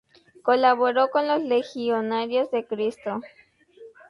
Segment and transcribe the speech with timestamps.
[0.41, 3.21] Colaboró con los Legionarios de Cristo.